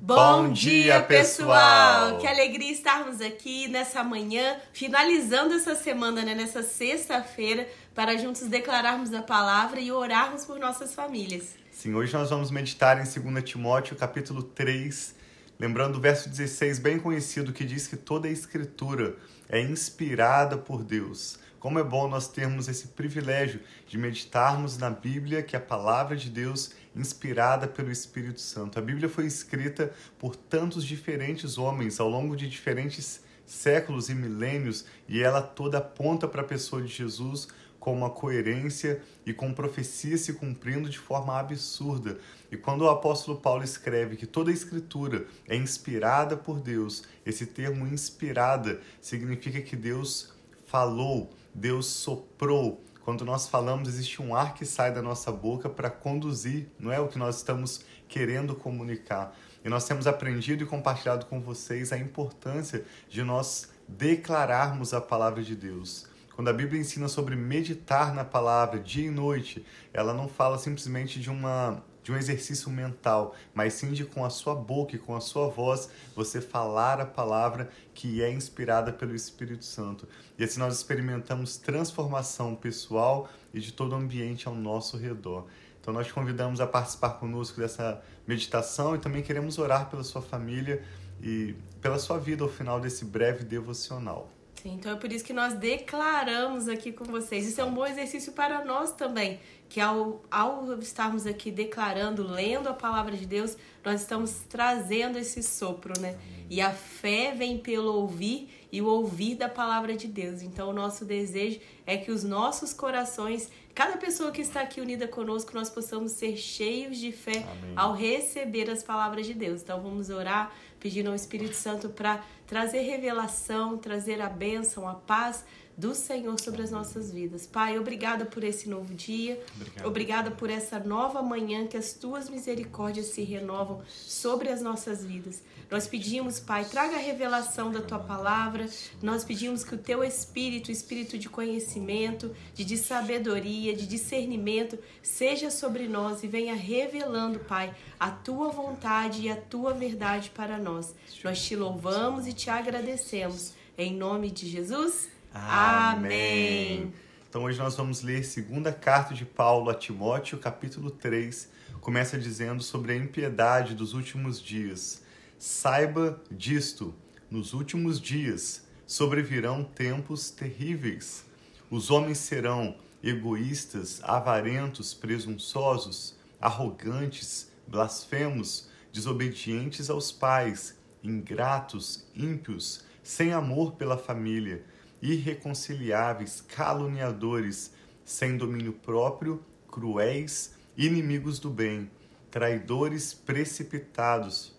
Bom 0.00 0.52
dia, 0.52 1.02
pessoal! 1.02 2.18
Que 2.18 2.26
alegria 2.28 2.70
estarmos 2.70 3.20
aqui 3.20 3.66
nessa 3.66 4.04
manhã, 4.04 4.56
finalizando 4.72 5.54
essa 5.54 5.74
semana, 5.74 6.22
né, 6.22 6.36
nessa 6.36 6.62
sexta-feira, 6.62 7.68
para 7.96 8.16
juntos 8.16 8.42
declararmos 8.42 9.12
a 9.12 9.22
palavra 9.22 9.80
e 9.80 9.90
orarmos 9.90 10.44
por 10.44 10.56
nossas 10.60 10.94
famílias. 10.94 11.56
Sim, 11.72 11.94
hoje 11.94 12.14
nós 12.14 12.30
vamos 12.30 12.52
meditar 12.52 12.96
em 12.96 13.22
2 13.22 13.42
Timóteo, 13.42 13.96
capítulo 13.96 14.44
3, 14.44 15.16
lembrando 15.58 15.96
o 15.96 16.00
verso 16.00 16.28
16, 16.28 16.78
bem 16.78 17.00
conhecido, 17.00 17.52
que 17.52 17.64
diz 17.64 17.88
que 17.88 17.96
toda 17.96 18.28
a 18.28 18.30
escritura 18.30 19.16
é 19.48 19.60
inspirada 19.60 20.56
por 20.56 20.84
Deus. 20.84 21.40
Como 21.60 21.78
é 21.78 21.82
bom 21.82 22.08
nós 22.08 22.28
termos 22.28 22.68
esse 22.68 22.88
privilégio 22.88 23.60
de 23.86 23.98
meditarmos 23.98 24.78
na 24.78 24.90
Bíblia, 24.90 25.42
que 25.42 25.56
é 25.56 25.58
a 25.58 25.62
palavra 25.62 26.16
de 26.16 26.30
Deus 26.30 26.70
inspirada 26.94 27.66
pelo 27.66 27.90
Espírito 27.90 28.40
Santo. 28.40 28.78
A 28.78 28.82
Bíblia 28.82 29.08
foi 29.08 29.26
escrita 29.26 29.92
por 30.18 30.36
tantos 30.36 30.84
diferentes 30.84 31.58
homens 31.58 31.98
ao 31.98 32.08
longo 32.08 32.36
de 32.36 32.48
diferentes 32.48 33.22
séculos 33.44 34.08
e 34.08 34.14
milênios 34.14 34.84
e 35.08 35.20
ela 35.20 35.42
toda 35.42 35.78
aponta 35.78 36.28
para 36.28 36.42
a 36.42 36.44
pessoa 36.44 36.82
de 36.82 36.88
Jesus 36.88 37.48
com 37.80 37.92
uma 37.92 38.10
coerência 38.10 39.00
e 39.24 39.32
com 39.32 39.52
profecia 39.52 40.16
se 40.18 40.34
cumprindo 40.34 40.88
de 40.88 40.98
forma 40.98 41.38
absurda. 41.38 42.18
E 42.52 42.56
quando 42.56 42.82
o 42.82 42.90
apóstolo 42.90 43.40
Paulo 43.40 43.64
escreve 43.64 44.16
que 44.16 44.26
toda 44.26 44.50
a 44.50 44.54
escritura 44.54 45.26
é 45.48 45.56
inspirada 45.56 46.36
por 46.36 46.60
Deus, 46.60 47.04
esse 47.24 47.46
termo 47.46 47.86
inspirada 47.86 48.80
significa 49.00 49.60
que 49.60 49.76
Deus 49.76 50.32
falou, 50.66 51.32
Deus 51.58 51.86
soprou, 51.86 52.84
quando 53.02 53.24
nós 53.24 53.48
falamos, 53.48 53.88
existe 53.88 54.22
um 54.22 54.34
ar 54.34 54.54
que 54.54 54.64
sai 54.64 54.92
da 54.92 55.02
nossa 55.02 55.32
boca 55.32 55.68
para 55.68 55.90
conduzir, 55.90 56.68
não 56.78 56.92
é 56.92 57.00
o 57.00 57.08
que 57.08 57.18
nós 57.18 57.36
estamos 57.36 57.84
querendo 58.08 58.54
comunicar. 58.54 59.36
E 59.64 59.68
nós 59.68 59.84
temos 59.84 60.06
aprendido 60.06 60.62
e 60.62 60.66
compartilhado 60.66 61.26
com 61.26 61.40
vocês 61.40 61.92
a 61.92 61.98
importância 61.98 62.84
de 63.08 63.24
nós 63.24 63.70
declararmos 63.88 64.94
a 64.94 65.00
palavra 65.00 65.42
de 65.42 65.56
Deus. 65.56 66.06
Quando 66.34 66.48
a 66.48 66.52
Bíblia 66.52 66.80
ensina 66.80 67.08
sobre 67.08 67.34
meditar 67.34 68.14
na 68.14 68.24
palavra 68.24 68.78
dia 68.78 69.08
e 69.08 69.10
noite, 69.10 69.66
ela 69.92 70.14
não 70.14 70.28
fala 70.28 70.58
simplesmente 70.58 71.18
de 71.18 71.28
uma 71.28 71.82
de 72.08 72.12
um 72.12 72.16
exercício 72.16 72.70
mental, 72.70 73.34
mas 73.52 73.74
sim 73.74 73.92
de 73.92 74.02
com 74.02 74.24
a 74.24 74.30
sua 74.30 74.54
boca 74.54 74.96
e 74.96 74.98
com 74.98 75.14
a 75.14 75.20
sua 75.20 75.46
voz 75.46 75.90
você 76.16 76.40
falar 76.40 76.98
a 77.02 77.04
palavra 77.04 77.70
que 77.92 78.22
é 78.22 78.32
inspirada 78.32 78.90
pelo 78.90 79.14
Espírito 79.14 79.62
Santo. 79.62 80.08
E 80.38 80.42
assim 80.42 80.58
nós 80.58 80.74
experimentamos 80.74 81.58
transformação 81.58 82.54
pessoal 82.54 83.28
e 83.52 83.60
de 83.60 83.74
todo 83.74 83.92
o 83.92 83.96
ambiente 83.96 84.48
ao 84.48 84.54
nosso 84.54 84.96
redor. 84.96 85.48
Então 85.78 85.92
nós 85.92 86.06
te 86.06 86.14
convidamos 86.14 86.62
a 86.62 86.66
participar 86.66 87.10
conosco 87.10 87.60
dessa 87.60 88.02
meditação 88.26 88.94
e 88.94 88.98
também 88.98 89.22
queremos 89.22 89.58
orar 89.58 89.90
pela 89.90 90.02
sua 90.02 90.22
família 90.22 90.82
e 91.22 91.54
pela 91.82 91.98
sua 91.98 92.18
vida 92.18 92.42
ao 92.42 92.48
final 92.48 92.80
desse 92.80 93.04
breve 93.04 93.44
devocional. 93.44 94.30
Sim, 94.62 94.74
então 94.74 94.90
é 94.90 94.96
por 94.96 95.12
isso 95.12 95.24
que 95.24 95.32
nós 95.32 95.54
declaramos 95.54 96.68
aqui 96.68 96.90
com 96.90 97.04
vocês. 97.04 97.46
Isso 97.46 97.60
é 97.60 97.64
um 97.64 97.72
bom 97.72 97.86
exercício 97.86 98.32
para 98.32 98.64
nós 98.64 98.92
também, 98.92 99.38
que 99.68 99.80
ao, 99.80 100.20
ao 100.28 100.76
estarmos 100.80 101.26
aqui 101.28 101.52
declarando, 101.52 102.26
lendo 102.26 102.68
a 102.68 102.74
palavra 102.74 103.16
de 103.16 103.24
Deus, 103.24 103.56
nós 103.84 104.00
estamos 104.00 104.42
trazendo 104.48 105.16
esse 105.16 105.44
sopro, 105.44 105.92
né? 106.00 106.18
E 106.50 106.60
a 106.60 106.72
fé 106.72 107.32
vem 107.36 107.58
pelo 107.58 107.92
ouvir 107.94 108.57
e 108.70 108.82
o 108.82 108.86
ouvir 108.86 109.34
da 109.34 109.48
palavra 109.48 109.96
de 109.96 110.06
Deus. 110.06 110.42
Então, 110.42 110.70
o 110.70 110.72
nosso 110.72 111.04
desejo 111.04 111.60
é 111.86 111.96
que 111.96 112.10
os 112.10 112.22
nossos 112.22 112.72
corações, 112.72 113.50
cada 113.74 113.96
pessoa 113.96 114.30
que 114.30 114.42
está 114.42 114.60
aqui 114.60 114.80
unida 114.80 115.08
conosco, 115.08 115.52
nós 115.54 115.70
possamos 115.70 116.12
ser 116.12 116.36
cheios 116.36 116.98
de 116.98 117.12
fé 117.12 117.46
Amém. 117.50 117.72
ao 117.74 117.94
receber 117.94 118.70
as 118.70 118.82
palavras 118.82 119.26
de 119.26 119.34
Deus. 119.34 119.62
Então, 119.62 119.80
vamos 119.80 120.10
orar 120.10 120.52
pedindo 120.78 121.08
ao 121.08 121.14
Espírito 121.14 121.54
Santo 121.54 121.88
para 121.88 122.22
trazer 122.46 122.80
revelação, 122.82 123.78
trazer 123.78 124.20
a 124.20 124.28
bênção, 124.28 124.88
a 124.88 124.94
paz 124.94 125.44
do 125.78 125.94
Senhor 125.94 126.38
sobre 126.40 126.62
as 126.62 126.72
nossas 126.72 127.12
vidas. 127.12 127.46
Pai, 127.46 127.78
obrigada 127.78 128.26
por 128.26 128.42
esse 128.42 128.68
novo 128.68 128.92
dia. 128.92 129.40
Obrigado. 129.54 129.86
Obrigada 129.86 130.30
por 130.32 130.50
essa 130.50 130.80
nova 130.80 131.22
manhã 131.22 131.68
que 131.68 131.76
as 131.76 131.92
tuas 131.92 132.28
misericórdias 132.28 133.06
se 133.06 133.22
renovam 133.22 133.80
sobre 133.86 134.48
as 134.48 134.60
nossas 134.60 135.04
vidas. 135.04 135.40
Nós 135.70 135.86
pedimos, 135.86 136.40
Pai, 136.40 136.64
traga 136.64 136.96
a 136.96 136.98
revelação 136.98 137.70
da 137.70 137.80
tua 137.80 138.00
palavra. 138.00 138.68
Nós 139.00 139.22
pedimos 139.22 139.62
que 139.62 139.76
o 139.76 139.78
teu 139.78 140.02
espírito, 140.02 140.72
espírito 140.72 141.16
de 141.16 141.28
conhecimento, 141.28 142.34
de 142.54 142.76
sabedoria, 142.76 143.76
de 143.76 143.86
discernimento, 143.86 144.76
seja 145.00 145.48
sobre 145.48 145.86
nós 145.86 146.24
e 146.24 146.26
venha 146.26 146.56
revelando, 146.56 147.38
Pai, 147.38 147.72
a 148.00 148.10
tua 148.10 148.48
vontade 148.48 149.22
e 149.22 149.30
a 149.30 149.36
tua 149.36 149.74
verdade 149.74 150.30
para 150.30 150.58
nós. 150.58 150.92
Nós 151.22 151.40
te 151.40 151.54
louvamos 151.54 152.26
e 152.26 152.32
te 152.32 152.50
agradecemos. 152.50 153.52
Em 153.76 153.94
nome 153.94 154.28
de 154.28 154.48
Jesus. 154.48 155.17
Amém. 155.32 156.92
Então 157.28 157.44
hoje 157.44 157.58
nós 157.58 157.76
vamos 157.76 158.02
ler 158.02 158.24
segunda 158.24 158.72
carta 158.72 159.14
de 159.14 159.24
Paulo 159.24 159.68
a 159.68 159.74
Timóteo, 159.74 160.38
capítulo 160.38 160.90
3. 160.90 161.50
Começa 161.80 162.18
dizendo 162.18 162.62
sobre 162.62 162.92
a 162.92 162.96
impiedade 162.96 163.74
dos 163.74 163.92
últimos 163.92 164.40
dias. 164.40 165.02
Saiba 165.38 166.20
disto: 166.30 166.94
nos 167.30 167.52
últimos 167.52 168.00
dias 168.00 168.66
sobrevirão 168.86 169.62
tempos 169.62 170.30
terríveis. 170.30 171.26
Os 171.70 171.90
homens 171.90 172.18
serão 172.18 172.76
egoístas, 173.02 174.00
avarentos, 174.02 174.94
presunçosos, 174.94 176.16
arrogantes, 176.40 177.52
blasfemos, 177.66 178.68
desobedientes 178.90 179.90
aos 179.90 180.10
pais, 180.10 180.76
ingratos, 181.04 182.06
ímpios, 182.14 182.84
sem 183.02 183.32
amor 183.32 183.72
pela 183.72 183.98
família, 183.98 184.64
irreconciliáveis, 185.00 186.40
caluniadores, 186.40 187.72
sem 188.04 188.36
domínio 188.36 188.72
próprio, 188.72 189.44
cruéis, 189.70 190.54
inimigos 190.76 191.38
do 191.38 191.50
bem, 191.50 191.90
traidores 192.30 193.12
precipitados, 193.12 194.54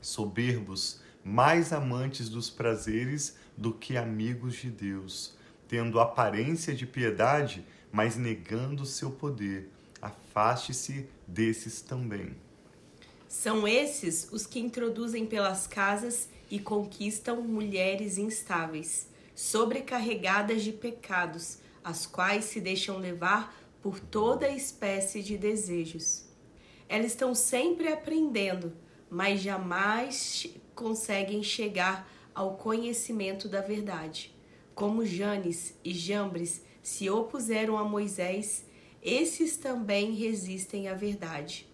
soberbos, 0.00 1.00
mais 1.24 1.72
amantes 1.72 2.28
dos 2.28 2.48
prazeres 2.48 3.36
do 3.56 3.72
que 3.72 3.96
amigos 3.96 4.56
de 4.56 4.70
Deus, 4.70 5.34
tendo 5.66 6.00
aparência 6.00 6.74
de 6.74 6.86
piedade, 6.86 7.66
mas 7.92 8.16
negando 8.16 8.86
seu 8.86 9.10
poder. 9.10 9.68
Afaste-se 10.00 11.06
desses 11.26 11.80
também. 11.80 12.36
São 13.28 13.68
esses 13.68 14.28
os 14.32 14.46
que 14.46 14.58
introduzem 14.58 15.26
pelas 15.26 15.66
casas 15.66 16.28
e 16.50 16.58
conquistam 16.58 17.42
mulheres 17.42 18.16
instáveis, 18.16 19.08
sobrecarregadas 19.40 20.64
de 20.64 20.72
pecados, 20.72 21.58
as 21.84 22.06
quais 22.06 22.46
se 22.46 22.60
deixam 22.60 22.98
levar 22.98 23.56
por 23.80 24.00
toda 24.00 24.48
espécie 24.48 25.22
de 25.22 25.38
desejos. 25.38 26.24
Elas 26.88 27.12
estão 27.12 27.34
sempre 27.34 27.88
aprendendo 27.88 28.72
mas 29.10 29.40
jamais 29.40 30.46
conseguem 30.74 31.42
chegar 31.42 32.10
ao 32.34 32.56
conhecimento 32.56 33.48
da 33.48 33.60
verdade. 33.60 34.34
Como 34.74 35.04
Janes 35.04 35.74
e 35.84 35.92
Jambres 35.92 36.62
se 36.82 37.10
opuseram 37.10 37.76
a 37.76 37.84
Moisés, 37.84 38.64
esses 39.02 39.56
também 39.56 40.14
resistem 40.14 40.88
à 40.88 40.94
verdade. 40.94 41.66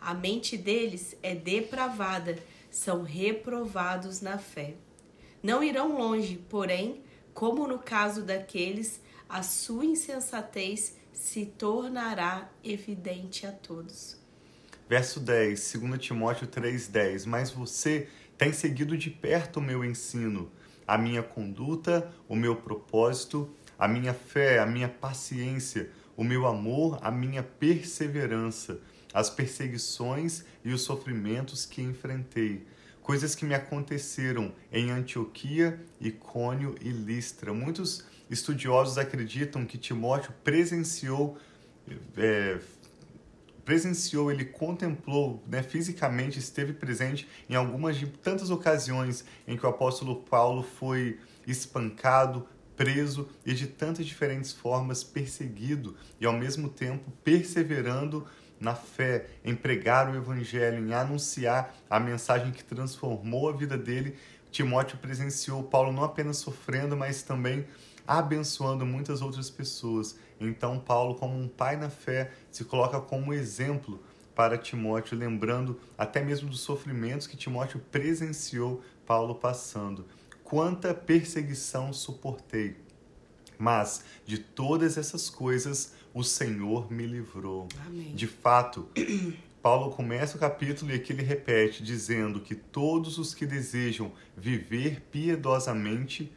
A 0.00 0.14
mente 0.14 0.56
deles 0.56 1.16
é 1.22 1.34
depravada, 1.34 2.38
são 2.70 3.02
reprovados 3.02 4.20
na 4.20 4.38
fé. 4.38 4.74
Não 5.42 5.62
irão 5.62 5.98
longe, 5.98 6.40
porém, 6.48 7.02
como 7.34 7.66
no 7.66 7.78
caso 7.78 8.22
daqueles, 8.22 9.00
a 9.28 9.42
sua 9.42 9.84
insensatez 9.84 10.96
se 11.12 11.46
tornará 11.46 12.50
evidente 12.62 13.46
a 13.46 13.52
todos. 13.52 14.20
Verso 14.88 15.20
10, 15.20 15.72
2 15.74 16.00
Timóteo 16.00 16.46
3,10 16.46 17.26
Mas 17.26 17.50
você 17.50 18.08
tem 18.36 18.52
seguido 18.52 18.96
de 18.96 19.08
perto 19.08 19.58
o 19.58 19.62
meu 19.62 19.84
ensino, 19.84 20.50
a 20.86 20.98
minha 20.98 21.22
conduta, 21.22 22.12
o 22.28 22.34
meu 22.34 22.56
propósito, 22.56 23.54
a 23.78 23.88
minha 23.88 24.12
fé, 24.12 24.58
a 24.58 24.66
minha 24.66 24.88
paciência, 24.88 25.90
o 26.16 26.24
meu 26.24 26.46
amor, 26.46 26.98
a 27.02 27.10
minha 27.10 27.42
perseverança, 27.42 28.80
as 29.14 29.30
perseguições 29.30 30.44
e 30.64 30.72
os 30.72 30.82
sofrimentos 30.82 31.64
que 31.64 31.82
enfrentei, 31.82 32.66
coisas 33.02 33.34
que 33.34 33.44
me 33.44 33.54
aconteceram 33.54 34.52
em 34.72 34.90
Antioquia, 34.90 35.80
Icônio 36.00 36.74
e 36.80 36.88
Listra. 36.88 37.52
Muitos 37.52 38.04
estudiosos 38.30 38.96
acreditam 38.96 39.66
que 39.66 39.76
Timóteo 39.76 40.32
presenciou 40.42 41.36
é, 42.16 42.58
presenciou, 43.64 44.30
ele 44.30 44.44
contemplou, 44.44 45.42
né, 45.46 45.62
fisicamente 45.62 46.38
esteve 46.38 46.72
presente 46.72 47.28
em 47.48 47.54
algumas 47.54 47.96
de 47.96 48.06
tantas 48.06 48.50
ocasiões 48.50 49.24
em 49.46 49.56
que 49.56 49.64
o 49.64 49.68
apóstolo 49.68 50.16
Paulo 50.22 50.62
foi 50.62 51.18
espancado, 51.46 52.46
preso 52.76 53.28
e 53.44 53.52
de 53.52 53.66
tantas 53.66 54.06
diferentes 54.06 54.50
formas 54.52 55.04
perseguido 55.04 55.96
e 56.20 56.26
ao 56.26 56.32
mesmo 56.32 56.68
tempo 56.68 57.12
perseverando 57.22 58.26
na 58.62 58.76
fé, 58.76 59.26
em 59.44 59.56
pregar 59.56 60.08
o 60.08 60.16
evangelho, 60.16 60.78
em 60.78 60.94
anunciar 60.94 61.74
a 61.90 61.98
mensagem 61.98 62.52
que 62.52 62.62
transformou 62.62 63.48
a 63.48 63.52
vida 63.52 63.76
dele. 63.76 64.16
Timóteo 64.52 64.98
presenciou 64.98 65.64
Paulo 65.64 65.90
não 65.90 66.04
apenas 66.04 66.36
sofrendo, 66.36 66.96
mas 66.96 67.22
também 67.22 67.66
abençoando 68.06 68.86
muitas 68.86 69.20
outras 69.20 69.50
pessoas. 69.50 70.16
Então, 70.40 70.78
Paulo, 70.78 71.16
como 71.16 71.36
um 71.36 71.48
pai 71.48 71.76
na 71.76 71.90
fé, 71.90 72.30
se 72.52 72.64
coloca 72.64 73.00
como 73.00 73.34
exemplo 73.34 74.00
para 74.34 74.56
Timóteo, 74.56 75.18
lembrando 75.18 75.80
até 75.98 76.22
mesmo 76.22 76.48
dos 76.48 76.60
sofrimentos 76.60 77.26
que 77.26 77.36
Timóteo 77.36 77.80
presenciou 77.90 78.82
Paulo 79.04 79.34
passando. 79.34 80.06
Quanta 80.44 80.94
perseguição 80.94 81.92
suportei, 81.92 82.76
mas 83.58 84.04
de 84.24 84.38
todas 84.38 84.96
essas 84.96 85.28
coisas 85.28 85.94
o 86.14 86.22
Senhor 86.22 86.90
me 86.92 87.06
livrou. 87.06 87.68
Amém. 87.86 88.14
De 88.14 88.26
fato, 88.26 88.88
Paulo 89.62 89.90
começa 89.92 90.36
o 90.36 90.40
capítulo 90.40 90.90
e 90.90 90.94
aqui 90.94 91.12
ele 91.12 91.22
repete, 91.22 91.82
dizendo 91.82 92.40
que 92.40 92.54
todos 92.54 93.18
os 93.18 93.34
que 93.34 93.46
desejam 93.46 94.12
viver 94.36 95.00
piedosamente 95.10 96.32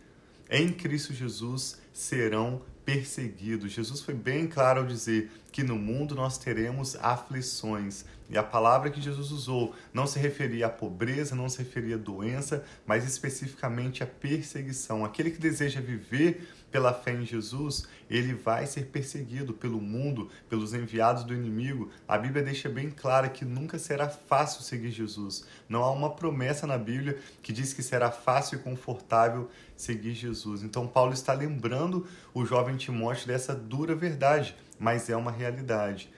em 0.49 0.71
Cristo 0.71 1.13
Jesus 1.13 1.79
serão 1.91 2.61
perseguidos. 2.85 3.71
Jesus 3.71 4.01
foi 4.01 4.13
bem 4.13 4.45
claro 4.45 4.81
ao 4.81 4.85
dizer 4.85 5.31
que 5.51 5.63
no 5.63 5.75
mundo 5.75 6.13
nós 6.13 6.37
teremos 6.37 6.95
aflições. 6.97 8.05
E 8.29 8.37
a 8.37 8.43
palavra 8.43 8.89
que 8.89 9.01
Jesus 9.01 9.31
usou 9.31 9.75
não 9.93 10.05
se 10.05 10.19
referia 10.19 10.67
à 10.67 10.69
pobreza, 10.69 11.35
não 11.35 11.49
se 11.49 11.59
referia 11.59 11.95
à 11.95 11.97
doença, 11.97 12.63
mas 12.85 13.03
especificamente 13.03 14.03
à 14.03 14.05
perseguição. 14.05 15.03
Aquele 15.03 15.31
que 15.31 15.39
deseja 15.39 15.81
viver 15.81 16.47
pela 16.71 16.93
fé 16.93 17.13
em 17.13 17.25
Jesus, 17.25 17.87
ele 18.09 18.33
vai 18.33 18.65
ser 18.65 18.87
perseguido 18.87 19.53
pelo 19.53 19.79
mundo, 19.79 20.29
pelos 20.49 20.73
enviados 20.73 21.23
do 21.23 21.33
inimigo. 21.33 21.89
A 22.07 22.17
Bíblia 22.17 22.43
deixa 22.43 22.67
bem 22.67 22.91
clara 22.91 23.29
que 23.29 23.45
nunca 23.45 23.79
será 23.79 24.09
fácil 24.09 24.61
seguir 24.61 24.91
Jesus. 24.91 25.45
Não 25.69 25.83
há 25.83 25.91
uma 25.91 26.09
promessa 26.09 26.67
na 26.67 26.77
Bíblia 26.77 27.17
que 27.41 27.53
diz 27.53 27.73
que 27.73 27.81
será 27.81 28.11
fácil 28.11 28.59
e 28.59 28.61
confortável 28.61 29.49
seguir 29.75 30.13
Jesus. 30.13 30.63
Então, 30.63 30.87
Paulo 30.87 31.13
está 31.13 31.33
lembrando 31.33 32.05
o 32.33 32.45
jovem 32.45 32.75
Timóteo 32.75 33.27
dessa 33.27 33.55
dura 33.55 33.95
verdade, 33.95 34.55
mas 34.79 35.09
é 35.09 35.15
uma 35.15 35.31
realidade. 35.31 36.09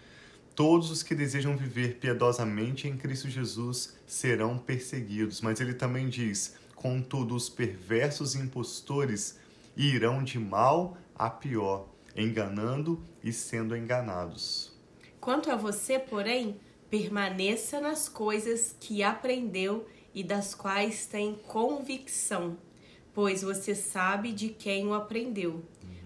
Todos 0.58 0.90
os 0.90 1.04
que 1.04 1.14
desejam 1.14 1.56
viver 1.56 1.98
piedosamente 2.00 2.88
em 2.88 2.98
Cristo 2.98 3.30
Jesus 3.30 3.96
serão 4.08 4.58
perseguidos. 4.58 5.40
Mas 5.40 5.62
ele 5.62 5.76
também 5.76 6.10
diz: 6.10 6.56
contudo, 6.76 7.36
os 7.36 7.48
perversos 7.48 8.34
impostores 8.34 9.38
irão 9.78 10.24
de 10.24 10.40
mal 10.40 10.98
a 11.16 11.30
pior, 11.30 11.88
enganando 12.16 13.04
e 13.24 13.32
sendo 13.32 13.76
enganados. 13.78 14.76
Quanto 15.20 15.52
a 15.52 15.56
você, 15.56 16.00
porém, 16.00 16.60
permaneça 16.90 17.80
nas 17.80 18.10
coisas 18.10 18.76
que 18.80 19.04
aprendeu 19.04 19.88
e 20.14 20.24
das 20.24 20.56
quais 20.56 21.06
tem 21.06 21.36
convicção, 21.36 22.58
pois 23.14 23.42
você 23.42 23.76
sabe 23.76 24.32
de 24.32 24.50
quem 24.50 24.88
o 24.88 24.94
aprendeu. 24.94 25.64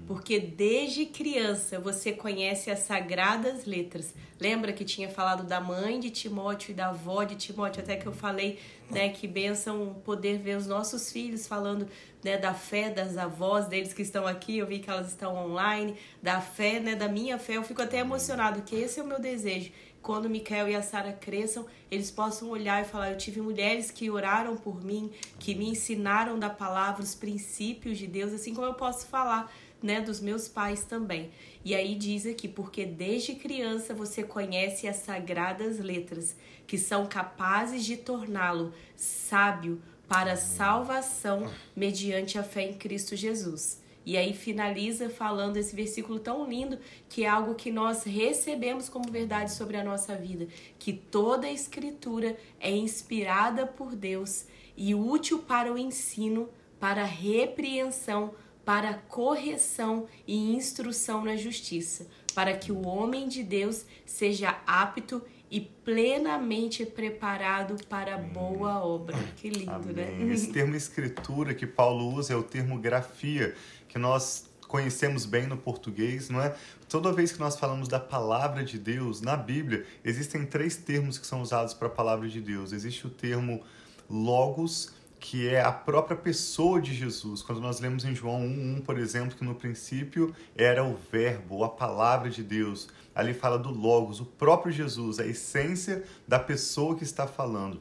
Porque 0.08 0.40
desde 0.40 1.06
criança 1.06 1.80
você 1.80 2.12
conhece 2.12 2.70
as 2.70 2.80
sagradas 2.80 3.66
letras. 3.66 4.14
Lembra 4.40 4.74
que 4.74 4.84
tinha 4.84 5.08
falado 5.08 5.44
da 5.44 5.62
mãe 5.62 6.00
de 6.00 6.10
Timóteo 6.10 6.72
e 6.72 6.74
da 6.74 6.90
avó 6.90 7.24
de 7.24 7.36
Timóteo, 7.36 7.82
até 7.82 7.96
que 7.96 8.08
eu 8.08 8.12
falei, 8.12 8.60
né, 8.90 9.10
que 9.10 9.28
benção 9.28 10.02
poder 10.04 10.40
ver 10.40 10.58
os 10.58 10.66
nossos 10.66 11.12
filhos 11.12 11.48
falando, 11.48 11.88
né, 12.24 12.38
da 12.38 12.54
fé 12.54 12.90
das 12.90 13.18
avós 13.18 13.68
deles 13.68 13.94
que 13.94 14.02
estão 14.02 14.26
aqui, 14.26 14.58
eu 14.58 14.68
vi 14.68 14.80
que 14.80 14.90
elas 14.90 15.10
estão 15.10 15.36
online, 15.36 15.96
da 16.22 16.42
fé, 16.42 16.80
né, 16.80 16.96
da 16.96 17.08
minha 17.08 17.38
fé. 17.38 17.58
Eu 17.58 17.64
fico 17.64 17.82
até 17.82 18.00
emocionado, 18.00 18.64
que 18.64 18.76
esse 18.76 19.00
é 19.00 19.04
o 19.04 19.08
meu 19.08 19.20
desejo. 19.20 19.72
Quando 20.02 20.26
o 20.26 20.30
Micael 20.30 20.68
e 20.68 20.76
a 20.76 20.82
Sara 20.82 21.14
cresçam, 21.14 21.68
eles 21.92 22.10
possam 22.10 22.50
olhar 22.50 22.82
e 22.82 22.86
falar: 22.86 23.12
Eu 23.12 23.18
tive 23.18 23.40
mulheres 23.40 23.92
que 23.92 24.10
oraram 24.10 24.58
por 24.58 24.84
mim, 24.84 25.12
que 25.38 25.54
me 25.54 25.70
ensinaram 25.70 26.40
da 26.40 26.50
palavra, 26.50 27.04
os 27.04 27.14
princípios 27.14 28.00
de 28.00 28.08
Deus, 28.08 28.34
assim 28.34 28.56
como 28.56 28.66
eu 28.66 28.74
posso 28.74 29.06
falar 29.06 29.54
né, 29.82 30.02
dos 30.02 30.20
meus 30.20 30.48
pais 30.48 30.84
também. 30.84 31.32
E 31.64 31.76
aí 31.76 31.96
diz 31.96 32.26
aqui, 32.26 32.48
porque 32.48 32.86
desde 32.86 33.36
criança 33.36 33.94
você 33.94 34.24
conhece 34.24 34.88
as 34.88 34.98
sagradas 34.98 35.80
letras, 35.80 36.36
que 36.68 36.78
são 36.78 37.06
capazes 37.06 37.86
de 37.86 37.98
torná-lo 37.98 38.74
sábio 38.96 39.82
para 40.08 40.36
salvação 40.36 41.50
mediante 41.76 42.38
a 42.38 42.44
fé 42.44 42.64
em 42.64 42.74
Cristo 42.74 43.16
Jesus. 43.16 43.82
E 44.06 44.18
aí 44.18 44.34
finaliza 44.34 45.10
falando 45.10 45.58
esse 45.58 45.76
versículo 45.76 46.20
tão 46.20 46.50
lindo, 46.50 46.80
que 47.08 47.24
é 47.24 47.28
algo 47.28 47.54
que 47.54 47.72
nós 47.72 48.04
recebemos 48.04 48.90
como 48.90 49.12
verdade 49.12 49.52
sobre 49.52 49.78
a 49.78 49.84
nossa 49.84 50.16
vida, 50.16 50.48
que 50.80 50.92
toda 50.92 51.48
a 51.48 51.52
escritura 51.52 52.36
é 52.60 52.72
inspirada 52.72 53.68
por 53.68 53.96
Deus 53.96 54.46
e 54.76 54.96
útil 54.96 55.40
para 55.40 55.72
o 55.72 55.78
ensino, 55.78 56.50
para 56.80 57.04
a 57.04 57.06
repreensão, 57.06 58.34
para 58.66 58.94
correção 58.94 60.08
e 60.28 60.56
instrução 60.56 61.24
na 61.24 61.36
justiça, 61.36 62.08
para 62.34 62.56
que 62.56 62.72
o 62.72 62.86
homem 62.86 63.28
de 63.28 63.44
Deus 63.44 63.86
seja 64.06 64.58
apto 64.66 65.22
e 65.50 65.60
plenamente 65.60 66.86
preparado 66.86 67.76
para 67.90 68.16
a 68.16 68.18
boa 68.18 68.84
obra. 68.86 69.18
Que 69.36 69.50
lindo, 69.50 69.94
né? 69.94 70.08
Amém. 70.08 70.26
né? 70.26 70.34
Esse 70.34 70.52
termo 70.52 70.76
escritura 70.76 71.54
que 71.54 71.68
Paulo 71.68 72.14
usa 72.14 72.34
é 72.34 72.36
o 72.36 72.44
termo 72.44 72.80
grafia, 72.80 73.54
que 73.90 74.00
nós 74.00 74.50
conhecemos 74.72 75.26
bem 75.26 75.48
no 75.48 75.58
português, 75.58 76.30
não 76.30 76.42
é? 76.42 76.56
Toda 76.88 77.12
vez 77.12 77.34
que 77.34 77.40
nós 77.42 77.58
falamos 77.58 77.90
da 77.90 78.00
palavra 78.00 78.64
de 78.64 78.80
Deus 78.80 79.20
na 79.20 79.36
Bíblia, 79.36 79.86
existem 80.06 80.46
três 80.46 80.78
termos 80.78 81.18
que 81.18 81.28
são 81.28 81.42
usados 81.42 81.74
para 81.74 81.88
a 81.88 81.92
palavra 81.92 82.30
de 82.30 82.40
Deus. 82.40 82.72
Existe 82.72 83.06
o 83.06 83.10
termo 83.10 83.62
logos, 84.10 84.94
que 85.22 85.48
é 85.48 85.62
a 85.62 85.72
própria 85.72 86.18
pessoa 86.18 86.82
de 86.82 86.96
Jesus. 86.96 87.44
Quando 87.44 87.62
nós 87.62 87.80
lemos 87.80 88.04
em 88.04 88.16
João 88.16 88.42
1:1, 88.42 88.82
por 88.82 88.98
exemplo, 88.98 89.38
que 89.38 89.46
no 89.46 89.54
princípio 89.54 90.36
era 90.58 90.84
o 90.84 90.98
verbo, 91.12 91.64
a 91.64 91.70
palavra 91.70 92.28
de 92.28 92.44
Deus. 92.44 92.90
Ali 93.14 93.32
fala 93.32 93.60
do 93.60 93.70
logos, 93.70 94.20
o 94.20 94.26
próprio 94.26 94.74
Jesus, 94.74 95.20
a 95.20 95.26
essência 95.26 96.04
da 96.28 96.40
pessoa 96.40 96.96
que 96.96 97.04
está 97.04 97.28
falando. 97.28 97.80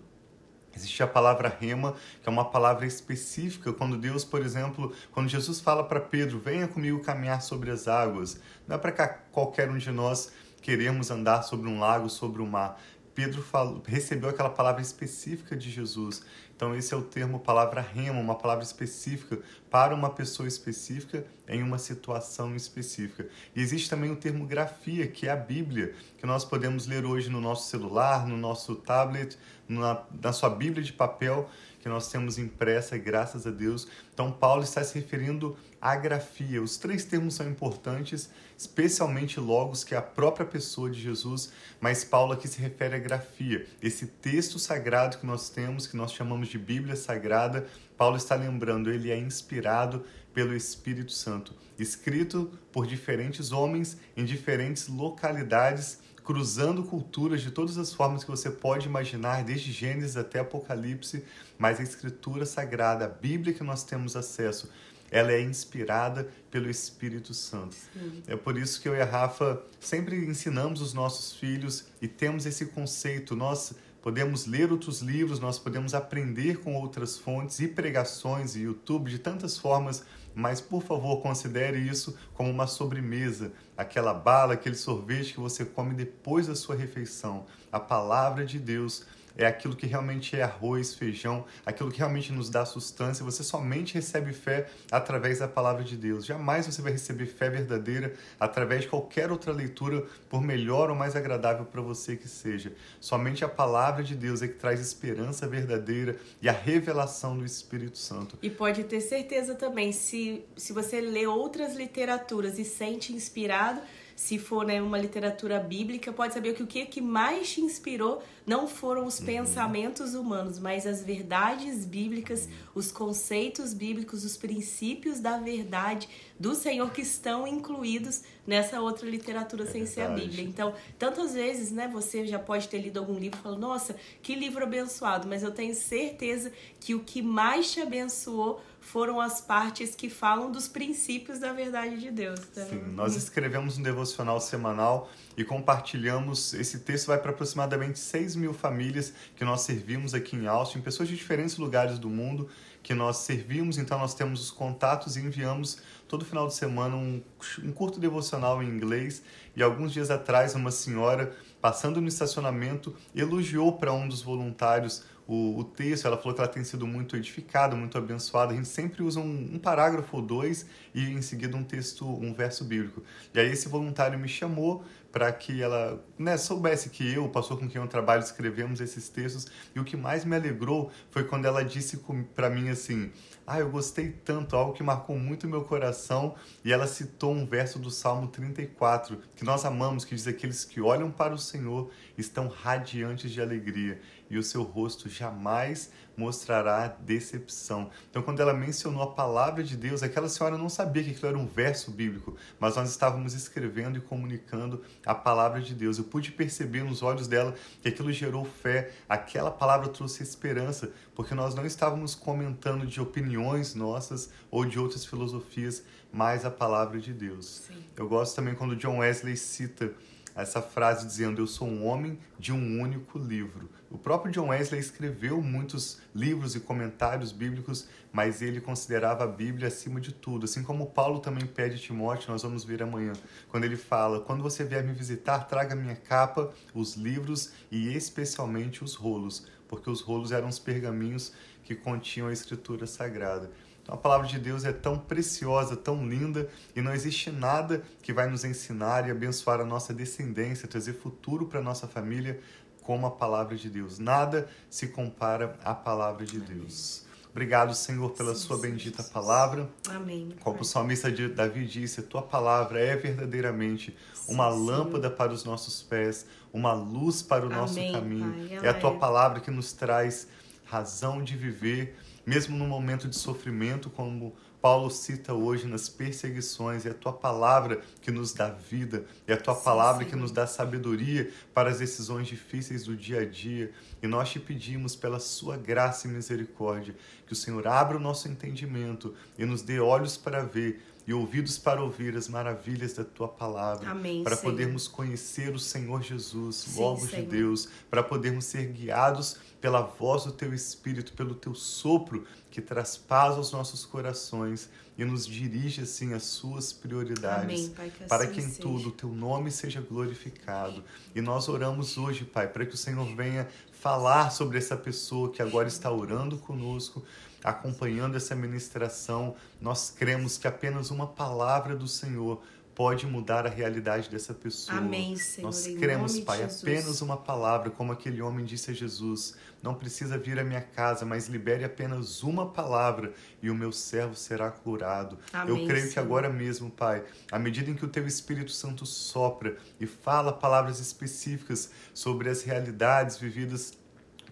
Existe 0.77 1.03
a 1.03 1.07
palavra 1.07 1.49
rema, 1.49 1.95
que 2.23 2.29
é 2.29 2.31
uma 2.31 2.45
palavra 2.45 2.87
específica, 2.87 3.73
quando 3.73 3.97
Deus, 3.97 4.23
por 4.23 4.43
exemplo, 4.43 4.93
quando 5.11 5.29
Jesus 5.29 5.61
fala 5.61 5.83
para 5.83 5.99
Pedro, 5.99 6.39
venha 6.39 6.69
comigo 6.69 7.01
caminhar 7.01 7.41
sobre 7.41 7.71
as 7.71 7.89
águas, 7.89 8.39
não 8.69 8.77
é 8.77 8.79
para 8.79 8.93
qualquer 9.33 9.69
um 9.71 9.79
de 9.79 9.91
nós 9.91 10.31
queremos 10.61 11.11
andar 11.11 11.43
sobre 11.43 11.69
um 11.69 11.81
lago, 11.81 12.09
sobre 12.11 12.43
o 12.43 12.47
mar. 12.47 12.79
Pedro 13.21 13.43
falou, 13.43 13.83
recebeu 13.87 14.31
aquela 14.31 14.49
palavra 14.49 14.81
específica 14.81 15.55
de 15.55 15.71
Jesus. 15.71 16.23
Então, 16.57 16.75
esse 16.75 16.95
é 16.95 16.97
o 16.97 17.03
termo 17.03 17.39
palavra 17.39 17.83
rema, 17.83 18.19
uma 18.19 18.35
palavra 18.35 18.65
específica 18.65 19.39
para 19.71 19.95
uma 19.95 20.09
pessoa 20.09 20.49
específica 20.49 21.27
em 21.47 21.63
uma 21.63 21.77
situação 21.77 22.57
específica. 22.57 23.29
E 23.55 23.61
existe 23.61 23.91
também 23.91 24.11
o 24.11 24.17
termo 24.17 24.47
grafia, 24.47 25.07
que 25.07 25.29
é 25.29 25.31
a 25.31 25.37
Bíblia, 25.37 25.95
que 26.17 26.25
nós 26.25 26.47
podemos 26.47 26.87
ler 26.87 27.05
hoje 27.05 27.29
no 27.29 27.43
nosso 27.43 27.69
celular, 27.69 28.27
no 28.27 28.39
nosso 28.39 28.75
tablet, 28.75 29.37
na, 29.69 30.03
na 30.23 30.33
sua 30.33 30.49
Bíblia 30.49 30.83
de 30.83 30.95
papel 30.95 31.47
que 31.81 31.91
nós 31.91 32.11
temos 32.11 32.39
impressa, 32.39 32.97
graças 32.97 33.47
a 33.47 33.51
Deus. 33.51 33.87
Então, 34.15 34.33
Paulo 34.33 34.63
está 34.63 34.83
se 34.83 34.99
referindo 34.99 35.59
à 35.81 35.97
grafia. 35.97 36.63
Os 36.63 36.77
três 36.77 37.05
termos 37.05 37.35
são 37.35 37.49
importantes, 37.49 38.31
especialmente 38.57 39.41
logos, 39.41 39.83
que 39.83 39.95
é 39.95 39.99
a 39.99 40.03
própria 40.03 40.45
pessoa 40.45 40.91
de 40.91 41.01
Jesus, 41.01 41.53
mas 41.81 42.05
Paulo 42.05 42.33
aqui 42.33 42.47
se 42.47 42.61
refere 42.61 42.97
à 42.97 42.99
grafia. 42.99 43.67
Esse 43.83 44.07
texto 44.07 44.59
sagrado 44.59 45.19
que 45.19 45.27
nós 45.27 45.49
temos, 45.49 45.87
que 45.87 45.97
nós 45.97 46.13
chamamos 46.13 46.49
de 46.49 46.59
Bíblia 46.59 46.97
Sagrada, 46.97 47.67
Paulo 47.97 48.17
está 48.17 48.35
lembrando, 48.35 48.91
ele 48.91 49.11
é 49.11 49.19
inspirado 49.19 50.05
pelo 50.35 50.55
Espírito 50.55 51.13
Santo, 51.13 51.55
escrito 51.79 52.51
por 52.71 52.87
diferentes 52.87 53.51
homens 53.51 53.97
em 54.17 54.25
diferentes 54.25 54.87
localidades 54.89 55.99
cruzando 56.31 56.85
culturas 56.85 57.41
de 57.41 57.51
todas 57.51 57.77
as 57.77 57.93
formas 57.93 58.23
que 58.23 58.31
você 58.31 58.51
pode 58.51 58.87
imaginar, 58.87 59.43
desde 59.43 59.73
Gênesis 59.73 60.17
até 60.17 60.39
Apocalipse, 60.39 61.25
mas 61.59 61.81
a 61.81 61.83
escritura 61.83 62.47
sagrada, 62.47 63.05
a 63.05 63.09
Bíblia 63.09 63.53
que 63.53 63.65
nós 63.65 63.83
temos 63.83 64.15
acesso, 64.15 64.71
ela 65.11 65.33
é 65.33 65.41
inspirada 65.41 66.29
pelo 66.51 66.71
Espírito 66.71 67.35
Santo. 67.35 67.75
Sim. 67.75 68.23
É 68.27 68.37
por 68.37 68.57
isso 68.57 68.81
que 68.81 68.89
eu 68.89 68.95
e 68.95 69.01
a 69.01 69.05
Rafa 69.05 69.63
sempre 69.79 70.17
ensinamos 70.25 70.81
os 70.81 70.95
nossos 70.95 71.37
filhos 71.37 71.87
e 72.01 72.09
temos 72.09 72.47
esse 72.47 72.67
conceito. 72.67 73.35
Nós 73.35 73.75
podemos 74.03 74.47
ler 74.47 74.71
outros 74.71 75.01
livros, 75.01 75.41
nós 75.41 75.59
podemos 75.59 75.95
aprender 75.95 76.61
com 76.61 76.75
outras 76.75 77.19
fontes 77.19 77.61
e 77.61 77.69
pregações 77.69 78.57
e 78.57 78.61
YouTube 78.61 79.11
de 79.11 79.19
tantas 79.19 79.59
formas 79.59 80.05
mas 80.35 80.61
por 80.61 80.83
favor 80.83 81.21
considere 81.21 81.79
isso 81.79 82.17
como 82.35 82.51
uma 82.51 82.67
sobremesa, 82.67 83.53
aquela 83.77 84.15
bala, 84.15 84.55
aquele 84.55 84.75
sorvete 84.75 85.35
que 85.35 85.41
você 85.41 85.65
come 85.65 85.95
depois 85.95 86.47
da 86.47 86.55
sua 86.55 86.77
refeição. 86.77 87.47
A 87.71 87.81
palavra 87.81 88.45
de 88.45 88.59
Deus 88.59 89.05
é 89.37 89.47
aquilo 89.47 89.77
que 89.77 89.87
realmente 89.87 90.37
é 90.37 90.43
arroz, 90.43 90.95
feijão, 90.95 91.45
aquilo 91.65 91.91
que 91.91 91.99
realmente 91.99 92.33
nos 92.33 92.51
dá 92.51 92.65
sustância. 92.65 93.25
Você 93.25 93.43
somente 93.43 93.95
recebe 93.95 94.33
fé 94.33 94.69
através 94.91 95.39
da 95.39 95.49
palavra 95.49 95.85
de 95.85 95.97
Deus. 95.97 96.25
Jamais 96.25 96.67
você 96.67 96.83
vai 96.83 96.93
receber 96.93 97.27
fé 97.27 97.49
verdadeira 97.49 98.15
através 98.39 98.83
de 98.83 98.89
qualquer 98.89 99.31
outra 99.31 99.53
leitura, 99.53 100.05
por 100.29 100.43
melhor 100.43 100.91
ou 100.91 100.97
mais 100.97 101.17
agradável 101.17 101.65
para 101.65 101.81
você 101.81 102.17
que 102.17 102.29
seja. 102.29 102.73
Somente 103.01 103.45
a 103.45 103.49
palavra 103.49 104.03
de 104.03 104.15
Deus 104.15 104.43
é 104.43 104.49
que 104.49 104.55
traz 104.55 104.81
esperança 104.81 105.47
verdadeira 105.47 106.17
e 106.41 106.49
a 106.49 106.53
revelação 106.53 107.37
do 107.37 107.45
Espírito 107.45 107.99
Santo. 107.99 108.39
E 108.43 108.51
pode 108.51 108.85
ter 108.85 109.01
certeza 109.01 109.55
também, 109.55 109.93
se, 109.93 110.45
se 110.57 110.73
você 110.73 111.01
lê 111.01 111.27
outras 111.27 111.75
literaturas 111.75 112.59
e 112.59 112.65
sente 112.65 113.13
inspirado, 113.13 113.81
se 114.21 114.39
for 114.39 114.67
né, 114.67 114.83
uma 114.83 114.99
literatura 114.99 115.59
bíblica, 115.59 116.13
pode 116.13 116.35
saber 116.35 116.53
que 116.53 116.63
o 116.63 116.67
que, 116.67 116.85
que 116.85 117.01
mais 117.01 117.55
te 117.55 117.63
inspirou 117.63 118.23
não 118.47 118.69
foram 118.69 119.07
os 119.07 119.19
uhum. 119.19 119.25
pensamentos 119.25 120.15
humanos, 120.15 120.59
mas 120.59 120.87
as 120.87 121.03
verdades 121.03 121.87
bíblicas, 121.87 122.47
os 122.75 122.93
conceitos 122.93 123.73
bíblicos, 123.73 124.23
os 124.23 124.37
princípios 124.37 125.21
da 125.21 125.39
verdade 125.39 126.07
do 126.39 126.55
Senhor 126.55 126.91
que 126.91 127.01
estão 127.01 127.47
incluídos 127.47 128.21
nessa 128.47 128.83
outra 128.83 129.09
literatura 129.09 129.63
é 129.65 129.67
sem 129.67 129.85
verdade. 129.85 129.95
ser 129.95 130.03
a 130.03 130.09
Bíblia. 130.15 130.45
Então, 130.45 130.75
tantas 130.99 131.33
vezes, 131.33 131.73
né, 131.73 131.89
você 131.89 132.27
já 132.27 132.39
pode 132.39 132.69
ter 132.69 132.77
lido 132.77 132.99
algum 132.99 133.19
livro 133.19 133.39
e 133.39 133.43
falou, 133.43 133.59
nossa, 133.59 133.97
que 134.23 134.35
livro 134.35 134.63
abençoado, 134.63 135.27
mas 135.27 135.43
eu 135.43 135.51
tenho 135.51 135.75
certeza 135.75 136.53
que 136.79 136.95
o 136.95 137.01
que 137.01 137.23
mais 137.23 137.73
te 137.73 137.81
abençoou 137.81 138.61
foram 138.81 139.21
as 139.21 139.41
partes 139.41 139.95
que 139.95 140.09
falam 140.09 140.51
dos 140.51 140.67
princípios 140.67 141.39
da 141.39 141.53
verdade 141.53 141.99
de 141.99 142.11
Deus. 142.11 142.41
Tá? 142.41 142.65
Sim, 142.65 142.83
nós 142.95 143.15
escrevemos 143.15 143.79
um 143.79 143.83
devocional 143.83 144.41
semanal 144.41 145.11
e 145.37 145.45
compartilhamos. 145.45 146.55
Esse 146.55 146.81
texto 146.81 147.09
vai 147.09 147.19
para 147.19 147.31
aproximadamente 147.31 147.99
6 147.99 148.37
mil 148.37 148.53
famílias 148.55 149.13
que 149.37 149.45
nós 149.45 149.61
servimos 149.61 150.15
aqui 150.15 150.35
em 150.37 150.47
Austin, 150.47 150.81
pessoas 150.81 151.09
de 151.09 151.17
diferentes 151.17 151.57
lugares 151.59 151.99
do 151.99 152.09
mundo 152.09 152.49
que 152.83 152.95
nós 152.95 153.19
servimos, 153.19 153.77
então 153.77 153.99
nós 153.99 154.15
temos 154.15 154.41
os 154.41 154.51
contatos 154.51 155.17
e 155.17 155.21
enviamos 155.21 155.83
todo 156.09 156.25
final 156.25 156.47
de 156.47 156.55
semana 156.55 156.97
um, 156.97 157.23
um 157.63 157.73
curto 157.73 158.01
devocional 158.01 158.63
em 158.63 158.69
inglês. 158.69 159.23
E 159.55 159.63
alguns 159.63 159.93
dias 159.93 160.11
atrás, 160.11 160.55
uma 160.55 160.71
senhora 160.71 161.37
passando 161.61 162.01
no 162.01 162.09
estacionamento 162.09 162.97
elogiou 163.15 163.75
para 163.75 163.93
um 163.93 164.09
dos 164.09 164.23
voluntários 164.23 165.05
o, 165.33 165.61
o, 165.61 165.65
texto, 165.65 166.07
ela 166.07 166.17
falou 166.17 166.35
que 166.35 166.41
ela 166.41 166.51
tem 166.51 166.65
sido 166.65 166.89
muito 166.89 167.17
edificada, 167.17 167.77
muito 167.77 167.97
abençoada. 167.97 168.53
A 168.53 168.57
gente 168.57 168.67
sempre 168.67 169.01
usa 169.01 169.21
um, 169.21 169.51
um, 169.55 169.59
parágrafo 169.61 170.17
ou 170.17 170.23
dois 170.23 170.67
e 170.93 171.05
em 171.05 171.23
seguida 171.23 171.57
um 171.57 171.63
texto, 171.63 172.05
um 172.05 172.35
verso 172.35 172.65
bíblico. 172.65 173.01
E 173.33 173.39
aí 173.39 173.49
esse 173.49 173.69
voluntário 173.69 174.19
me 174.19 174.27
chamou 174.27 174.85
para 175.13 175.33
que 175.33 175.61
ela 175.61 176.05
né, 176.19 176.37
soubesse 176.37 176.91
que 176.91 177.13
eu, 177.13 177.25
o 177.25 177.29
pastor 177.29 177.59
com 177.59 177.69
quem 177.69 177.81
eu 177.81 177.89
trabalho, 177.89 178.23
escrevemos 178.23 178.81
esses 178.81 179.09
textos. 179.09 179.47
E 179.75 179.81
o 179.81 179.85
que 179.85 179.97
mais 179.97 180.25
me 180.25 180.37
alegrou 180.37 180.91
foi 181.11 181.25
quando 181.25 181.47
ela 181.47 181.65
disse 181.65 182.01
para 182.35 182.49
mim 182.49 182.69
assim: 182.69 183.11
Ah, 183.47 183.59
eu 183.59 183.71
gostei 183.71 184.11
tanto, 184.11 184.55
algo 184.57 184.73
que 184.73 184.83
marcou 184.83 185.19
muito 185.19 185.49
meu 185.49 185.65
coração. 185.65 186.35
E 186.65 186.73
ela 186.73 186.87
citou 186.87 187.33
um 187.33 187.47
verso 187.47 187.79
do 187.79 187.91
Salmo 187.91 188.29
34, 188.29 189.21
que 189.35 189.45
nós 189.45 189.65
amamos, 189.65 190.05
que 190.05 190.15
diz: 190.15 190.27
Aqueles 190.27 190.65
que 190.65 190.81
olham 190.81 191.11
para 191.11 191.35
o 191.35 191.39
Senhor 191.39 191.91
estão 192.17 192.49
radiantes 192.49 193.31
de 193.31 193.41
alegria 193.41 194.01
e 194.31 194.39
o 194.39 194.43
seu 194.43 194.63
rosto 194.63 195.09
jamais 195.09 195.91
mostrará 196.21 196.87
decepção. 196.87 197.91
Então, 198.11 198.23
quando 198.23 198.41
ela 198.41 198.53
mencionou 198.53 199.03
a 199.03 199.11
palavra 199.11 199.65
de 199.65 199.75
Deus, 199.75 200.03
aquela 200.03 200.29
senhora 200.29 200.59
não 200.59 200.69
sabia 200.69 201.03
que 201.03 201.11
aquilo 201.13 201.29
era 201.29 201.39
um 201.39 201.47
verso 201.47 201.91
bíblico, 201.91 202.37
mas 202.59 202.77
nós 202.77 202.91
estávamos 202.91 203.33
escrevendo 203.33 203.97
e 203.97 204.03
comunicando 204.03 204.85
a 205.07 205.15
palavra 205.15 205.63
de 205.63 205.75
Deus. 205.75 205.97
Eu 205.97 206.05
pude 206.05 206.31
perceber 206.31 206.85
nos 206.85 207.03
olhos 207.03 207.27
dela 207.27 207.55
que 207.81 207.89
aquilo 207.89 208.13
gerou 208.13 208.45
fé, 208.45 208.93
aquela 209.09 209.51
palavra 209.51 209.89
trouxe 209.89 210.23
esperança, 210.23 210.93
porque 211.15 211.35
nós 211.35 211.55
não 211.55 211.65
estávamos 211.65 212.15
comentando 212.15 212.87
de 212.87 213.01
opiniões 213.01 213.75
nossas 213.75 214.31
ou 214.51 214.67
de 214.67 214.79
outras 214.79 215.07
filosofias, 215.07 215.83
mas 216.13 216.45
a 216.45 216.51
palavra 216.51 217.01
de 217.01 217.15
Deus. 217.15 217.63
Sim. 217.67 217.83
Eu 217.97 218.07
gosto 218.07 218.37
também 218.37 218.55
quando 218.55 218.77
John 218.77 218.99
Wesley 218.99 219.39
cita 219.39 219.91
essa 220.41 220.63
frase 220.63 221.07
dizendo: 221.07 221.41
Eu 221.41 221.47
sou 221.47 221.69
um 221.69 221.87
homem 221.87 222.19
de 222.39 222.53
um 222.53 222.81
único 222.81 223.19
livro. 223.19 223.71
O 223.91 223.99
próprio 223.99 224.33
John 224.33 224.49
Wesley 224.49 224.81
escreveu 224.81 225.43
muitos 225.43 226.01
livros 226.15 226.55
e 226.55 226.61
comentários 226.61 227.33
bíblicos, 227.33 227.89
mas 228.13 228.41
ele 228.41 228.61
considerava 228.61 229.25
a 229.25 229.27
Bíblia 229.27 229.69
acima 229.69 230.01
de 230.01 230.13
tudo. 230.13 230.45
Assim 230.45 230.63
como 230.63 230.87
Paulo 230.87 231.19
também 231.19 231.45
pede 231.47 231.75
a 231.75 231.79
Timóteo, 231.79 232.31
nós 232.31 232.43
vamos 232.43 232.65
ver 232.65 232.83
amanhã, 232.83 233.13
quando 233.49 233.65
ele 233.65 233.77
fala: 233.77 234.21
Quando 234.21 234.43
você 234.43 234.65
vier 234.65 234.85
me 234.85 234.93
visitar, 234.93 235.41
traga 235.41 235.75
minha 235.75 235.97
capa, 235.97 236.53
os 236.73 236.95
livros 236.95 237.53
e 237.71 237.95
especialmente 237.95 238.85
os 238.85 238.95
rolos, 238.95 239.47
porque 239.69 239.91
os 239.91 240.01
rolos 240.01 240.33
eram 240.33 240.49
os 240.49 240.59
pergaminhos 240.59 241.33
que 241.65 241.75
continham 241.75 242.29
a 242.29 242.33
Escritura 242.33 242.87
Sagrada. 242.87 243.51
Então, 243.83 243.95
a 243.95 243.99
palavra 243.99 244.27
de 244.27 244.39
Deus 244.39 244.65
é 244.65 244.73
tão 244.73 244.99
preciosa, 244.99 245.77
tão 245.77 246.07
linda, 246.07 246.49
e 246.75 246.81
não 246.81 246.93
existe 246.93 247.31
nada 247.31 247.83
que 248.03 248.13
vai 248.13 248.29
nos 248.29 248.45
ensinar 248.45 249.09
e 249.09 249.11
abençoar 249.11 249.61
a 249.61 249.65
nossa 249.65 249.93
descendência, 249.93 250.69
trazer 250.69 250.95
futuro 250.95 251.47
para 251.47 251.61
a 251.61 251.63
nossa 251.63 251.87
família 251.87 252.41
como 252.83 253.07
a 253.07 253.11
palavra 253.11 253.57
de 253.57 253.69
Deus. 253.69 253.99
Nada 253.99 254.49
se 254.69 254.89
compara 254.89 255.57
à 255.65 255.75
palavra 255.75 256.25
de 256.25 256.41
Deus. 256.41 257.05
Obrigado, 257.31 257.73
Senhor, 257.75 258.11
pela 258.11 258.35
sim, 258.35 258.41
sua 258.41 258.59
bendita 258.59 259.03
sim, 259.03 259.13
palavra. 259.13 259.71
Amém. 259.89 260.31
Como 260.41 260.61
o 260.61 260.65
salmista 260.65 261.09
Davi 261.29 261.65
disse, 261.65 262.03
tua 262.03 262.23
palavra 262.23 262.81
é 262.81 262.97
verdadeiramente 262.97 263.97
uma 264.27 264.51
sim, 264.51 264.67
lâmpada 264.67 265.09
para 265.09 265.33
os 265.33 265.45
nossos 265.45 265.81
pés, 265.81 266.27
uma 266.53 266.73
luz 266.73 267.23
para 267.23 267.45
o 267.45 267.47
Amém, 267.47 267.59
nosso 267.59 267.93
caminho. 267.93 268.49
Pai, 268.49 268.67
é 268.67 268.69
a 268.69 268.75
tua 268.75 268.99
palavra 268.99 269.41
que 269.41 269.51
nos 269.51 269.73
traz 269.73 270.27
razão 270.65 271.23
de 271.23 271.37
viver 271.37 271.97
mesmo 272.31 272.57
no 272.57 272.65
momento 272.65 273.09
de 273.09 273.17
sofrimento, 273.17 273.91
como 273.91 274.37
Paulo 274.63 274.89
cita 274.89 275.35
hoje 275.35 275.67
nas 275.67 275.89
perseguições, 275.89 276.87
é 276.87 276.91
a 276.91 276.95
tua 276.95 277.13
palavra 277.13 277.81
que 278.01 278.13
nos 278.13 278.33
dá 278.33 278.51
vida, 278.51 279.05
é 279.27 279.33
a 279.33 279.37
tua 279.37 279.57
sim, 279.57 279.65
palavra 279.65 280.05
sim. 280.05 280.11
que 280.11 280.15
nos 280.15 280.31
dá 280.31 280.47
sabedoria 280.47 281.29
para 281.53 281.71
as 281.71 281.81
decisões 281.81 282.29
difíceis 282.29 282.85
do 282.85 282.97
dia 282.97 283.23
a 283.23 283.25
dia. 283.25 283.73
E 284.01 284.07
nós 284.07 284.31
te 284.31 284.39
pedimos, 284.39 284.95
pela 284.95 285.19
sua 285.19 285.57
graça 285.57 286.07
e 286.07 286.11
misericórdia, 286.13 286.95
que 287.27 287.33
o 287.33 287.37
Senhor 287.37 287.67
abra 287.67 287.97
o 287.97 288.01
nosso 288.01 288.29
entendimento 288.29 289.13
e 289.37 289.45
nos 289.45 289.63
dê 289.63 289.81
olhos 289.81 290.17
para 290.17 290.45
ver 290.45 290.81
e 291.07 291.13
ouvidos 291.15 291.59
para 291.59 291.83
ouvir 291.83 292.17
as 292.17 292.29
maravilhas 292.29 292.93
da 292.95 293.05
tua 293.05 293.29
palavra, 293.29 293.91
Amém, 293.91 294.23
para 294.23 294.37
Senhor. 294.37 294.51
podermos 294.53 294.87
conhecer 294.87 295.55
o 295.55 295.59
Senhor 295.59 296.03
Jesus, 296.03 296.77
o 296.77 296.81
Logos 296.81 297.11
de 297.11 297.23
Deus, 297.23 297.69
para 297.91 298.03
podermos 298.03 298.45
ser 298.45 298.67
guiados 298.67 299.37
pela 299.61 299.81
voz 299.83 300.25
do 300.25 300.33
teu 300.33 300.55
Espírito, 300.55 301.13
pelo 301.13 301.35
teu 301.35 301.55
sopro 301.55 302.25
que 302.51 302.61
traz 302.61 302.97
paz 302.97 303.37
aos 303.37 303.53
nossos 303.53 303.85
corações 303.85 304.69
e 304.97 305.05
nos 305.05 305.27
dirige 305.27 305.83
assim 305.83 306.13
às 306.13 306.25
suas 306.25 306.73
prioridades, 306.73 307.45
Amém, 307.45 307.69
pai, 307.71 307.91
que 307.91 308.05
para 308.05 308.25
assim 308.25 308.33
que 308.35 308.41
em 308.41 308.49
seja. 308.49 308.61
tudo 308.63 308.89
o 308.89 308.93
teu 308.93 309.09
nome 309.09 309.51
seja 309.51 309.81
glorificado. 309.81 310.85
E 311.15 311.21
nós 311.21 311.49
oramos 311.49 311.97
hoje, 311.97 312.25
Pai, 312.25 312.49
para 312.49 312.67
que 312.67 312.75
o 312.75 312.79
Senhor 312.79 313.07
venha 313.17 313.49
falar 313.73 314.31
sobre 314.31 314.59
essa 314.59 314.77
pessoa 314.77 315.31
que 315.31 315.41
agora 315.41 315.69
está 315.69 315.91
orando 315.91 316.37
conosco, 316.37 317.03
acompanhando 317.45 318.17
essa 318.17 318.35
ministração. 318.35 319.35
Nós 319.61 319.91
cremos 319.91 320.37
que 320.39 320.47
apenas 320.47 320.91
uma 320.91 321.07
palavra 321.07 321.75
do 321.77 321.89
Senhor 321.89 322.43
pode 322.81 323.07
mudar 323.07 323.47
a 323.47 323.51
realidade 323.51 324.09
dessa 324.09 324.33
pessoa. 324.33 324.79
Amém, 324.79 325.15
Senhor. 325.15 325.49
Nós 325.49 325.67
cremos, 325.67 326.19
Pai, 326.21 326.43
apenas 326.43 327.03
uma 327.03 327.17
palavra, 327.17 327.69
como 327.69 327.93
aquele 327.93 328.23
homem 328.23 328.43
disse 328.43 328.71
a 328.71 328.75
Jesus: 328.75 329.37
Não 329.63 329.75
precisa 329.75 330.17
vir 330.17 330.39
à 330.39 330.45
minha 330.45 330.63
casa, 330.63 331.05
mas 331.05 331.29
libere 331.29 331.63
apenas 331.63 332.23
uma 332.23 332.47
palavra 332.47 333.13
e 333.43 333.51
o 333.51 333.55
meu 333.55 333.71
servo 333.71 334.15
será 334.15 334.51
curado. 334.51 335.19
Amém, 335.31 335.61
Eu 335.61 335.67
creio 335.67 335.83
Senhor. 335.83 335.93
que 335.93 335.99
agora 335.99 336.31
mesmo, 336.31 336.71
Pai, 336.71 337.05
à 337.31 337.39
medida 337.39 337.71
em 337.71 337.75
que 337.75 337.85
o 337.85 337.89
teu 337.89 338.07
Espírito 338.07 338.51
Santo 338.51 338.87
sopra 338.87 339.59
e 339.79 339.87
fala 339.87 340.33
palavras 340.33 340.81
específicas 340.81 341.71
sobre 341.93 342.31
as 342.31 342.43
realidades 342.43 343.19
vividas 343.19 343.75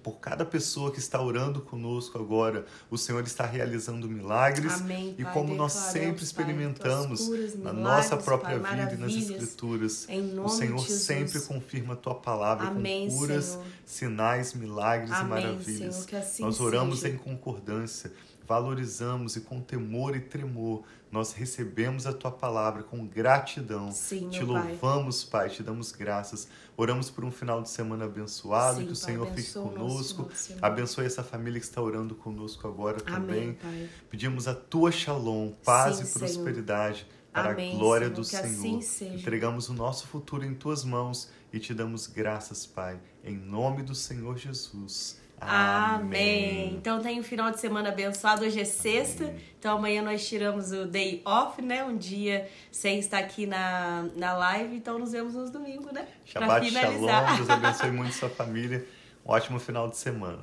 por 0.08 0.20
cada 0.20 0.42
pessoa 0.42 0.90
que 0.90 0.98
está 0.98 1.20
orando 1.20 1.60
conosco 1.60 2.18
agora, 2.18 2.64
o 2.90 2.96
Senhor 2.96 3.22
está 3.24 3.44
realizando 3.44 4.08
milagres. 4.08 4.72
Amém, 4.80 5.14
e 5.18 5.22
pai, 5.22 5.34
como 5.34 5.54
nós 5.54 5.72
sempre 5.72 6.24
experimentamos 6.24 7.20
pai, 7.20 7.28
curas, 7.28 7.54
na 7.56 7.72
nossa 7.74 8.16
própria 8.16 8.58
pai, 8.58 8.86
vida 8.86 8.94
e 8.94 8.96
nas 8.96 9.12
Escrituras, 9.12 10.08
o 10.42 10.48
Senhor 10.48 10.78
sempre 10.78 11.38
confirma 11.42 11.92
a 11.92 11.96
tua 11.96 12.14
palavra 12.14 12.68
Amém, 12.68 13.06
com 13.06 13.18
curas, 13.18 13.44
Senhor. 13.44 13.64
sinais, 13.84 14.54
milagres 14.54 15.12
Amém, 15.12 15.26
e 15.26 15.28
maravilhas. 15.28 15.94
Senhor, 15.96 16.22
assim 16.22 16.42
nós 16.42 16.58
oramos 16.58 17.00
seja. 17.00 17.14
em 17.14 17.18
concordância 17.18 18.10
valorizamos 18.48 19.36
e 19.36 19.42
com 19.42 19.60
temor 19.60 20.16
e 20.16 20.20
tremor 20.20 20.82
nós 21.12 21.32
recebemos 21.32 22.06
a 22.06 22.12
tua 22.12 22.30
palavra 22.30 22.82
com 22.82 23.06
gratidão. 23.06 23.90
Sim, 23.92 24.28
te 24.28 24.42
louvamos, 24.42 25.24
pai. 25.24 25.46
pai. 25.46 25.56
te 25.56 25.62
damos 25.62 25.92
graças. 25.92 26.48
Oramos 26.76 27.10
por 27.10 27.24
um 27.24 27.30
final 27.30 27.62
de 27.62 27.70
semana 27.70 28.06
abençoado, 28.06 28.80
Sim, 28.80 28.86
que 28.86 28.92
o 28.92 28.96
pai, 28.96 29.04
Senhor 29.04 29.26
fique 29.34 29.52
conosco. 29.52 30.28
Abençoe 30.60 31.06
essa 31.06 31.22
família 31.22 31.60
que 31.60 31.66
está 31.66 31.80
orando 31.80 32.14
conosco 32.14 32.66
agora 32.66 32.98
Amém, 33.06 33.54
também. 33.54 33.54
pai. 33.54 33.88
Pedimos 34.10 34.48
a 34.48 34.54
tua 34.54 34.90
shalom, 34.90 35.52
paz 35.64 35.96
Sim, 35.96 36.04
e 36.04 36.18
prosperidade. 36.18 36.98
Senhor 36.98 37.18
para 37.32 37.52
Amém, 37.52 37.74
a 37.74 37.78
glória 37.78 38.06
Senhor, 38.06 38.16
do 38.16 38.22
que 38.22 38.36
Senhor. 38.36 38.78
assim. 38.78 39.14
Entregamos 39.14 39.68
o 39.68 39.74
nosso 39.74 40.06
futuro 40.06 40.44
em 40.44 40.54
tuas 40.54 40.84
mãos 40.84 41.30
e 41.52 41.58
te 41.58 41.72
damos 41.74 42.06
graças, 42.06 42.66
Pai, 42.66 42.98
em 43.22 43.36
nome 43.36 43.82
do 43.82 43.94
Senhor 43.94 44.36
Jesus. 44.36 45.20
Amém. 45.40 46.74
Então 46.74 47.00
tem 47.00 47.20
um 47.20 47.22
final 47.22 47.50
de 47.50 47.60
semana 47.60 47.88
abençoado. 47.88 48.44
Hoje 48.44 48.60
é 48.60 48.64
sexta, 48.64 49.24
Amém. 49.24 49.40
então 49.58 49.76
amanhã 49.76 50.02
nós 50.02 50.26
tiramos 50.26 50.72
o 50.72 50.86
day 50.86 51.22
off, 51.24 51.60
né? 51.62 51.84
Um 51.84 51.96
dia 51.96 52.48
sem 52.70 52.98
estar 52.98 53.18
aqui 53.18 53.46
na, 53.46 54.06
na 54.16 54.34
live, 54.34 54.76
então 54.76 54.98
nos 54.98 55.12
vemos 55.12 55.34
nos 55.34 55.50
domingos, 55.50 55.92
né? 55.92 56.06
Pra 56.32 56.42
Shabbat 56.42 56.70
Shalom, 56.70 56.92
finalizar. 56.92 57.36
Deus 57.36 57.50
abençoe 57.50 57.90
muito 57.92 58.12
sua 58.14 58.28
família. 58.28 58.84
Um 59.24 59.30
ótimo 59.32 59.58
final 59.58 59.88
de 59.88 59.96
semana. 59.96 60.38